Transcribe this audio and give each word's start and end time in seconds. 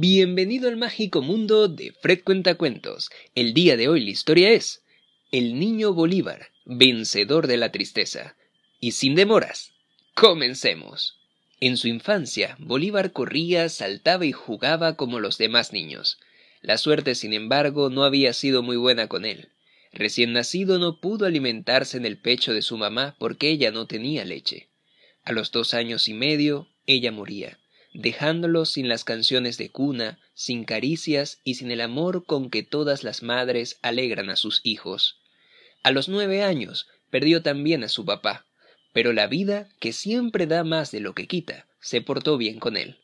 Bienvenido 0.00 0.68
al 0.68 0.76
mágico 0.76 1.22
mundo 1.22 1.66
de 1.66 1.90
Fred 1.90 2.22
Cuentacuentos. 2.22 3.10
El 3.34 3.52
día 3.52 3.76
de 3.76 3.88
hoy 3.88 4.04
la 4.04 4.10
historia 4.10 4.50
es 4.50 4.84
El 5.32 5.58
niño 5.58 5.92
Bolívar, 5.92 6.50
vencedor 6.64 7.48
de 7.48 7.56
la 7.56 7.72
tristeza. 7.72 8.36
Y 8.78 8.92
sin 8.92 9.16
demoras, 9.16 9.72
comencemos. 10.14 11.18
En 11.58 11.76
su 11.76 11.88
infancia, 11.88 12.56
Bolívar 12.60 13.10
corría, 13.10 13.68
saltaba 13.68 14.24
y 14.24 14.30
jugaba 14.30 14.94
como 14.94 15.18
los 15.18 15.36
demás 15.36 15.72
niños. 15.72 16.20
La 16.60 16.78
suerte, 16.78 17.16
sin 17.16 17.32
embargo, 17.32 17.90
no 17.90 18.04
había 18.04 18.32
sido 18.34 18.62
muy 18.62 18.76
buena 18.76 19.08
con 19.08 19.24
él. 19.24 19.48
Recién 19.92 20.32
nacido 20.32 20.78
no 20.78 21.00
pudo 21.00 21.26
alimentarse 21.26 21.96
en 21.96 22.06
el 22.06 22.18
pecho 22.18 22.54
de 22.54 22.62
su 22.62 22.76
mamá 22.76 23.16
porque 23.18 23.50
ella 23.50 23.72
no 23.72 23.88
tenía 23.88 24.24
leche. 24.24 24.68
A 25.24 25.32
los 25.32 25.50
dos 25.50 25.74
años 25.74 26.06
y 26.06 26.14
medio, 26.14 26.68
ella 26.86 27.10
moría 27.10 27.58
dejándolo 27.98 28.64
sin 28.64 28.88
las 28.88 29.02
canciones 29.02 29.58
de 29.58 29.70
cuna, 29.70 30.20
sin 30.32 30.62
caricias 30.62 31.40
y 31.42 31.54
sin 31.54 31.72
el 31.72 31.80
amor 31.80 32.24
con 32.24 32.48
que 32.48 32.62
todas 32.62 33.02
las 33.02 33.24
madres 33.24 33.80
alegran 33.82 34.30
a 34.30 34.36
sus 34.36 34.60
hijos. 34.62 35.18
A 35.82 35.90
los 35.90 36.08
nueve 36.08 36.44
años 36.44 36.86
perdió 37.10 37.42
también 37.42 37.82
a 37.82 37.88
su 37.88 38.04
papá, 38.04 38.46
pero 38.92 39.12
la 39.12 39.26
vida, 39.26 39.68
que 39.80 39.92
siempre 39.92 40.46
da 40.46 40.62
más 40.62 40.92
de 40.92 41.00
lo 41.00 41.12
que 41.12 41.26
quita, 41.26 41.66
se 41.80 42.00
portó 42.00 42.38
bien 42.38 42.60
con 42.60 42.76
él. 42.76 42.98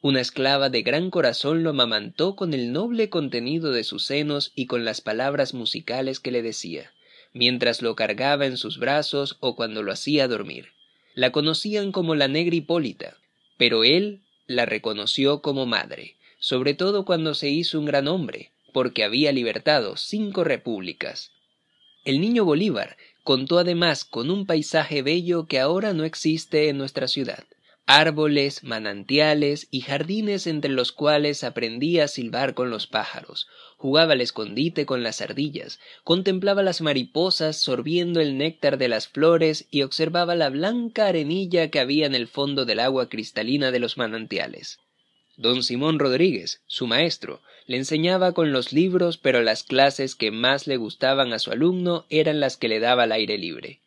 Una 0.00 0.20
esclava 0.20 0.70
de 0.70 0.82
gran 0.82 1.10
corazón 1.10 1.62
lo 1.62 1.70
amamantó 1.70 2.34
con 2.34 2.52
el 2.52 2.72
noble 2.72 3.10
contenido 3.10 3.70
de 3.70 3.84
sus 3.84 4.04
senos 4.06 4.50
y 4.56 4.66
con 4.66 4.84
las 4.84 5.00
palabras 5.00 5.54
musicales 5.54 6.18
que 6.18 6.32
le 6.32 6.42
decía, 6.42 6.92
mientras 7.32 7.80
lo 7.80 7.94
cargaba 7.94 8.46
en 8.46 8.56
sus 8.56 8.80
brazos 8.80 9.36
o 9.38 9.54
cuando 9.54 9.84
lo 9.84 9.92
hacía 9.92 10.26
dormir. 10.26 10.70
La 11.14 11.30
conocían 11.30 11.92
como 11.92 12.16
la 12.16 12.26
negra 12.26 12.56
Hipólita, 12.56 13.18
pero 13.56 13.84
él 13.84 14.22
la 14.46 14.66
reconoció 14.66 15.42
como 15.42 15.66
madre, 15.66 16.16
sobre 16.38 16.74
todo 16.74 17.04
cuando 17.04 17.34
se 17.34 17.48
hizo 17.50 17.78
un 17.78 17.86
gran 17.86 18.08
hombre, 18.08 18.52
porque 18.72 19.04
había 19.04 19.32
libertado 19.32 19.96
cinco 19.96 20.44
repúblicas. 20.44 21.32
El 22.04 22.20
niño 22.20 22.44
Bolívar 22.44 22.96
contó 23.22 23.58
además 23.58 24.04
con 24.04 24.30
un 24.30 24.46
paisaje 24.46 25.02
bello 25.02 25.46
que 25.46 25.60
ahora 25.60 25.92
no 25.92 26.04
existe 26.04 26.68
en 26.68 26.78
nuestra 26.78 27.06
ciudad 27.08 27.44
árboles, 27.94 28.64
manantiales 28.64 29.68
y 29.70 29.82
jardines 29.82 30.46
entre 30.46 30.70
los 30.70 30.92
cuales 30.92 31.44
aprendía 31.44 32.04
a 32.04 32.08
silbar 32.08 32.54
con 32.54 32.70
los 32.70 32.86
pájaros, 32.86 33.48
jugaba 33.76 34.14
al 34.14 34.22
escondite 34.22 34.86
con 34.86 35.02
las 35.02 35.20
ardillas, 35.20 35.78
contemplaba 36.02 36.62
las 36.62 36.80
mariposas 36.80 37.58
sorbiendo 37.58 38.20
el 38.20 38.38
néctar 38.38 38.78
de 38.78 38.88
las 38.88 39.08
flores 39.08 39.66
y 39.70 39.82
observaba 39.82 40.34
la 40.34 40.48
blanca 40.48 41.06
arenilla 41.06 41.68
que 41.68 41.80
había 41.80 42.06
en 42.06 42.14
el 42.14 42.28
fondo 42.28 42.64
del 42.64 42.80
agua 42.80 43.10
cristalina 43.10 43.70
de 43.70 43.80
los 43.80 43.98
manantiales. 43.98 44.78
Don 45.36 45.62
Simón 45.62 45.98
Rodríguez, 45.98 46.62
su 46.66 46.86
maestro, 46.86 47.42
le 47.66 47.76
enseñaba 47.76 48.32
con 48.32 48.52
los 48.52 48.72
libros, 48.72 49.18
pero 49.18 49.42
las 49.42 49.64
clases 49.64 50.14
que 50.14 50.30
más 50.30 50.66
le 50.66 50.78
gustaban 50.78 51.34
a 51.34 51.38
su 51.38 51.50
alumno 51.50 52.06
eran 52.08 52.40
las 52.40 52.56
que 52.56 52.68
le 52.68 52.80
daba 52.80 53.02
al 53.02 53.12
aire 53.12 53.36
libre. 53.36 53.81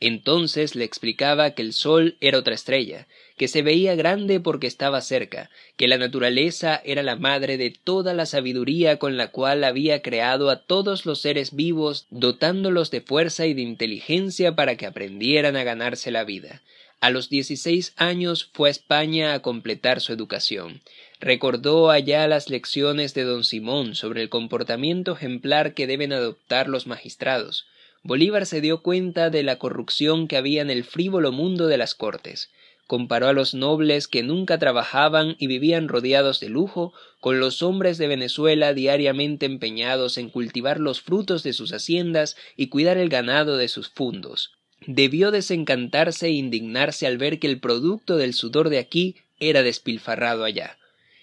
Entonces 0.00 0.74
le 0.74 0.84
explicaba 0.84 1.52
que 1.52 1.62
el 1.62 1.72
sol 1.72 2.16
era 2.20 2.38
otra 2.38 2.54
estrella, 2.54 3.06
que 3.36 3.48
se 3.48 3.62
veía 3.62 3.94
grande 3.94 4.40
porque 4.40 4.66
estaba 4.66 5.00
cerca, 5.00 5.50
que 5.76 5.88
la 5.88 5.98
naturaleza 5.98 6.80
era 6.84 7.02
la 7.02 7.16
madre 7.16 7.56
de 7.56 7.70
toda 7.70 8.12
la 8.12 8.26
sabiduría 8.26 8.98
con 8.98 9.16
la 9.16 9.28
cual 9.28 9.64
había 9.64 10.02
creado 10.02 10.50
a 10.50 10.62
todos 10.62 11.06
los 11.06 11.20
seres 11.20 11.54
vivos, 11.54 12.06
dotándolos 12.10 12.90
de 12.90 13.00
fuerza 13.00 13.46
y 13.46 13.54
de 13.54 13.62
inteligencia 13.62 14.54
para 14.54 14.76
que 14.76 14.86
aprendieran 14.86 15.56
a 15.56 15.64
ganarse 15.64 16.10
la 16.10 16.24
vida. 16.24 16.62
A 17.00 17.10
los 17.10 17.28
dieciséis 17.28 17.92
años 17.96 18.48
fue 18.52 18.68
a 18.68 18.72
España 18.72 19.34
a 19.34 19.42
completar 19.42 20.00
su 20.00 20.12
educación. 20.12 20.80
Recordó 21.20 21.90
allá 21.90 22.26
las 22.28 22.48
lecciones 22.48 23.14
de 23.14 23.24
don 23.24 23.44
Simón 23.44 23.94
sobre 23.94 24.22
el 24.22 24.28
comportamiento 24.28 25.12
ejemplar 25.12 25.74
que 25.74 25.86
deben 25.86 26.12
adoptar 26.12 26.68
los 26.68 26.86
magistrados, 26.86 27.66
Bolívar 28.06 28.44
se 28.44 28.60
dio 28.60 28.82
cuenta 28.82 29.30
de 29.30 29.42
la 29.42 29.56
corrupción 29.56 30.28
que 30.28 30.36
había 30.36 30.60
en 30.60 30.68
el 30.68 30.84
frívolo 30.84 31.32
mundo 31.32 31.68
de 31.68 31.78
las 31.78 31.94
cortes. 31.94 32.50
Comparó 32.86 33.28
a 33.28 33.32
los 33.32 33.54
nobles 33.54 34.08
que 34.08 34.22
nunca 34.22 34.58
trabajaban 34.58 35.36
y 35.38 35.46
vivían 35.46 35.88
rodeados 35.88 36.38
de 36.38 36.50
lujo 36.50 36.92
con 37.20 37.40
los 37.40 37.62
hombres 37.62 37.96
de 37.96 38.06
Venezuela 38.06 38.74
diariamente 38.74 39.46
empeñados 39.46 40.18
en 40.18 40.28
cultivar 40.28 40.80
los 40.80 41.00
frutos 41.00 41.42
de 41.42 41.54
sus 41.54 41.72
haciendas 41.72 42.36
y 42.56 42.66
cuidar 42.66 42.98
el 42.98 43.08
ganado 43.08 43.56
de 43.56 43.68
sus 43.68 43.88
fundos. 43.88 44.52
Debió 44.86 45.30
desencantarse 45.30 46.26
e 46.26 46.32
indignarse 46.32 47.06
al 47.06 47.16
ver 47.16 47.38
que 47.38 47.46
el 47.46 47.58
producto 47.58 48.18
del 48.18 48.34
sudor 48.34 48.68
de 48.68 48.80
aquí 48.80 49.16
era 49.40 49.62
despilfarrado 49.62 50.44
allá. 50.44 50.76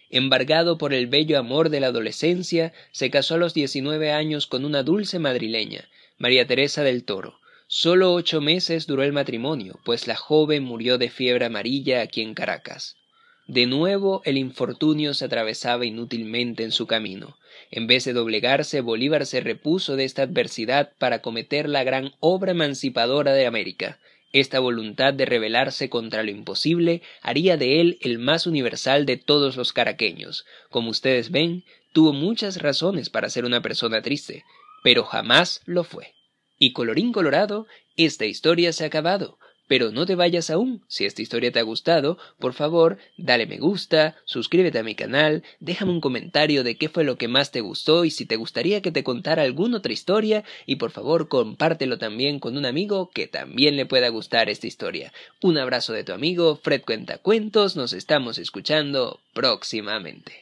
Embargado 0.09 0.79
por 0.79 0.95
el 0.95 1.05
bello 1.05 1.37
amor 1.37 1.69
de 1.69 1.79
la 1.79 1.87
adolescencia, 1.87 2.73
se 2.91 3.11
casó 3.11 3.35
a 3.35 3.37
los 3.37 3.53
diecinueve 3.53 4.11
años 4.11 4.47
con 4.47 4.65
una 4.65 4.81
dulce 4.81 5.19
madrileña, 5.19 5.87
María 6.21 6.45
Teresa 6.45 6.83
del 6.83 7.03
Toro. 7.03 7.39
Solo 7.65 8.13
ocho 8.13 8.41
meses 8.41 8.85
duró 8.85 9.01
el 9.01 9.11
matrimonio, 9.11 9.79
pues 9.83 10.05
la 10.05 10.15
joven 10.15 10.61
murió 10.61 10.99
de 10.99 11.09
fiebre 11.09 11.45
amarilla 11.45 12.03
aquí 12.03 12.21
en 12.21 12.35
Caracas. 12.35 12.95
De 13.47 13.65
nuevo 13.65 14.21
el 14.23 14.37
infortunio 14.37 15.15
se 15.15 15.25
atravesaba 15.25 15.83
inútilmente 15.83 16.63
en 16.63 16.71
su 16.71 16.85
camino. 16.85 17.37
En 17.71 17.87
vez 17.87 18.05
de 18.05 18.13
doblegarse, 18.13 18.81
Bolívar 18.81 19.25
se 19.25 19.41
repuso 19.41 19.95
de 19.95 20.03
esta 20.03 20.21
adversidad 20.21 20.91
para 20.99 21.23
cometer 21.23 21.67
la 21.67 21.83
gran 21.83 22.11
obra 22.19 22.51
emancipadora 22.51 23.33
de 23.33 23.47
América. 23.47 23.97
Esta 24.31 24.59
voluntad 24.59 25.15
de 25.15 25.25
rebelarse 25.25 25.89
contra 25.89 26.21
lo 26.21 26.29
imposible 26.29 27.01
haría 27.23 27.57
de 27.57 27.81
él 27.81 27.97
el 27.99 28.19
más 28.19 28.45
universal 28.45 29.07
de 29.07 29.17
todos 29.17 29.57
los 29.57 29.73
caraqueños. 29.73 30.45
Como 30.69 30.91
ustedes 30.91 31.31
ven, 31.31 31.63
tuvo 31.93 32.13
muchas 32.13 32.61
razones 32.61 33.09
para 33.09 33.31
ser 33.31 33.43
una 33.43 33.63
persona 33.63 34.03
triste, 34.03 34.43
pero 34.83 35.03
jamás 35.03 35.61
lo 35.65 35.83
fue. 35.83 36.13
Y 36.57 36.73
colorín 36.73 37.11
colorado, 37.11 37.65
esta 37.95 38.25
historia 38.25 38.73
se 38.73 38.83
ha 38.83 38.87
acabado. 38.87 39.37
Pero 39.71 39.89
no 39.89 40.05
te 40.05 40.15
vayas 40.15 40.49
aún. 40.49 40.83
Si 40.89 41.05
esta 41.05 41.21
historia 41.21 41.49
te 41.49 41.59
ha 41.59 41.63
gustado, 41.63 42.17
por 42.39 42.51
favor, 42.51 42.97
dale 43.17 43.47
me 43.47 43.57
gusta, 43.57 44.17
suscríbete 44.25 44.79
a 44.79 44.83
mi 44.83 44.95
canal, 44.95 45.43
déjame 45.61 45.93
un 45.93 46.01
comentario 46.01 46.65
de 46.65 46.75
qué 46.75 46.89
fue 46.89 47.05
lo 47.05 47.17
que 47.17 47.29
más 47.29 47.51
te 47.51 47.61
gustó 47.61 48.03
y 48.03 48.11
si 48.11 48.25
te 48.25 48.35
gustaría 48.35 48.81
que 48.81 48.91
te 48.91 49.05
contara 49.05 49.43
alguna 49.43 49.77
otra 49.77 49.93
historia 49.93 50.43
y 50.65 50.75
por 50.75 50.91
favor 50.91 51.29
compártelo 51.29 51.97
también 51.97 52.39
con 52.39 52.57
un 52.57 52.65
amigo 52.65 53.11
que 53.11 53.27
también 53.27 53.77
le 53.77 53.85
pueda 53.85 54.09
gustar 54.09 54.49
esta 54.49 54.67
historia. 54.67 55.13
Un 55.41 55.57
abrazo 55.57 55.93
de 55.93 56.03
tu 56.03 56.11
amigo 56.11 56.59
Fred 56.61 56.81
Cuenta 56.81 57.17
Cuentos, 57.19 57.77
nos 57.77 57.93
estamos 57.93 58.39
escuchando 58.39 59.21
próximamente. 59.33 60.29